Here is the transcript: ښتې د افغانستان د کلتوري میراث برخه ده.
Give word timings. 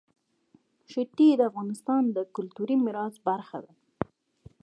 ښتې 0.91 1.27
د 1.35 1.41
افغانستان 1.49 2.03
د 2.15 2.17
کلتوري 2.35 2.75
میراث 2.85 3.15
برخه 3.27 3.57
ده. 3.65 3.71